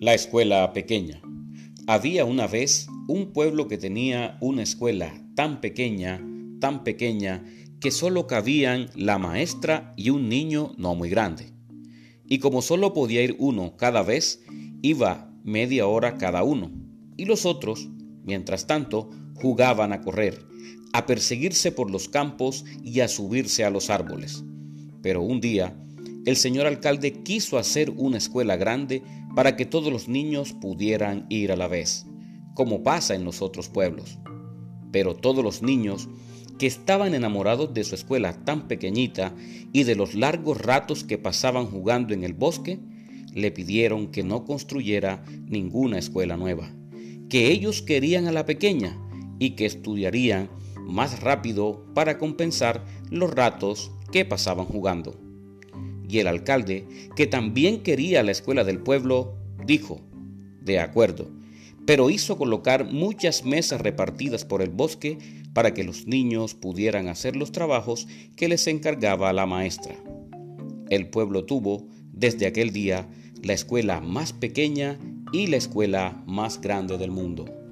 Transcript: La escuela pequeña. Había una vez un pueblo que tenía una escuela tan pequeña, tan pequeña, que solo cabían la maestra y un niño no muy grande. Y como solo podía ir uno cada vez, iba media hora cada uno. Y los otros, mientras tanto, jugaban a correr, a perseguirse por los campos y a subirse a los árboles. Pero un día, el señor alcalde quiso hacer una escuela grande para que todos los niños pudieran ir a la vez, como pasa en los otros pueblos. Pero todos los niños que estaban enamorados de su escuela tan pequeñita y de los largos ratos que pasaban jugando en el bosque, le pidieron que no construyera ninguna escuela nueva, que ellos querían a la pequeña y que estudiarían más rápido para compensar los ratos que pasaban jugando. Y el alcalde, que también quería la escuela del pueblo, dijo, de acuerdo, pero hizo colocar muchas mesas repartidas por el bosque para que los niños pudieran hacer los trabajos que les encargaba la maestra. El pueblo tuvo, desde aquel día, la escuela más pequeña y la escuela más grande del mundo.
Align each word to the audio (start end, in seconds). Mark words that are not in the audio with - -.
La 0.00 0.12
escuela 0.12 0.72
pequeña. 0.72 1.22
Había 1.86 2.24
una 2.24 2.46
vez 2.46 2.88
un 3.06 3.32
pueblo 3.32 3.68
que 3.68 3.78
tenía 3.78 4.36
una 4.40 4.62
escuela 4.62 5.14
tan 5.34 5.60
pequeña, 5.60 6.20
tan 6.60 6.82
pequeña, 6.82 7.44
que 7.80 7.90
solo 7.90 8.26
cabían 8.26 8.88
la 8.96 9.18
maestra 9.18 9.94
y 9.96 10.10
un 10.10 10.28
niño 10.28 10.72
no 10.76 10.94
muy 10.94 11.08
grande. 11.08 11.52
Y 12.28 12.38
como 12.38 12.60
solo 12.60 12.92
podía 12.92 13.22
ir 13.22 13.36
uno 13.38 13.76
cada 13.76 14.02
vez, 14.02 14.42
iba 14.82 15.32
media 15.44 15.86
hora 15.86 16.18
cada 16.18 16.42
uno. 16.42 16.72
Y 17.16 17.26
los 17.26 17.46
otros, 17.46 17.88
mientras 18.24 18.66
tanto, 18.66 19.10
jugaban 19.34 19.92
a 19.92 20.00
correr, 20.00 20.44
a 20.92 21.06
perseguirse 21.06 21.70
por 21.70 21.90
los 21.90 22.08
campos 22.08 22.64
y 22.82 23.00
a 23.00 23.08
subirse 23.08 23.64
a 23.64 23.70
los 23.70 23.90
árboles. 23.90 24.44
Pero 25.02 25.22
un 25.22 25.40
día, 25.40 25.76
el 26.26 26.36
señor 26.36 26.66
alcalde 26.66 27.22
quiso 27.22 27.58
hacer 27.58 27.90
una 27.90 28.18
escuela 28.18 28.56
grande 28.56 29.02
para 29.34 29.56
que 29.56 29.66
todos 29.66 29.92
los 29.92 30.08
niños 30.08 30.52
pudieran 30.52 31.26
ir 31.28 31.52
a 31.52 31.56
la 31.56 31.68
vez, 31.68 32.06
como 32.54 32.82
pasa 32.82 33.14
en 33.14 33.24
los 33.24 33.42
otros 33.42 33.68
pueblos. 33.68 34.18
Pero 34.90 35.14
todos 35.14 35.44
los 35.44 35.62
niños 35.62 36.08
que 36.58 36.66
estaban 36.66 37.14
enamorados 37.14 37.74
de 37.74 37.84
su 37.84 37.94
escuela 37.94 38.44
tan 38.44 38.68
pequeñita 38.68 39.34
y 39.72 39.82
de 39.82 39.96
los 39.96 40.14
largos 40.14 40.60
ratos 40.60 41.04
que 41.04 41.18
pasaban 41.18 41.66
jugando 41.66 42.14
en 42.14 42.24
el 42.24 42.32
bosque, 42.32 42.80
le 43.34 43.50
pidieron 43.50 44.06
que 44.12 44.22
no 44.22 44.44
construyera 44.44 45.24
ninguna 45.46 45.98
escuela 45.98 46.36
nueva, 46.36 46.70
que 47.28 47.50
ellos 47.50 47.82
querían 47.82 48.28
a 48.28 48.32
la 48.32 48.46
pequeña 48.46 48.96
y 49.40 49.50
que 49.50 49.66
estudiarían 49.66 50.48
más 50.86 51.20
rápido 51.20 51.84
para 51.94 52.18
compensar 52.18 52.84
los 53.10 53.30
ratos 53.30 53.90
que 54.12 54.24
pasaban 54.24 54.66
jugando. 54.66 55.18
Y 56.08 56.18
el 56.18 56.26
alcalde, 56.26 56.86
que 57.16 57.26
también 57.26 57.82
quería 57.82 58.22
la 58.22 58.32
escuela 58.32 58.64
del 58.64 58.78
pueblo, 58.78 59.34
dijo, 59.64 60.00
de 60.60 60.78
acuerdo, 60.78 61.30
pero 61.86 62.10
hizo 62.10 62.38
colocar 62.38 62.90
muchas 62.90 63.44
mesas 63.44 63.80
repartidas 63.80 64.44
por 64.44 64.62
el 64.62 64.70
bosque 64.70 65.18
para 65.52 65.74
que 65.74 65.84
los 65.84 66.06
niños 66.06 66.54
pudieran 66.54 67.08
hacer 67.08 67.36
los 67.36 67.52
trabajos 67.52 68.08
que 68.36 68.48
les 68.48 68.66
encargaba 68.66 69.32
la 69.32 69.46
maestra. 69.46 69.94
El 70.90 71.08
pueblo 71.08 71.44
tuvo, 71.44 71.86
desde 72.12 72.46
aquel 72.46 72.72
día, 72.72 73.08
la 73.42 73.52
escuela 73.52 74.00
más 74.00 74.32
pequeña 74.32 74.98
y 75.32 75.46
la 75.46 75.56
escuela 75.56 76.22
más 76.26 76.60
grande 76.60 76.96
del 76.96 77.10
mundo. 77.10 77.63